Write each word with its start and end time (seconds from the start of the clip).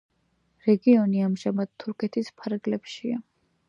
რეგიონი 0.67 1.23
ამჟამად 1.29 1.71
თურქეთის 1.87 2.35
ფარგლებშია. 2.43 3.27